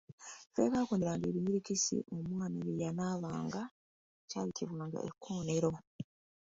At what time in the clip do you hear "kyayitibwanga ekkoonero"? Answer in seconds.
4.29-5.71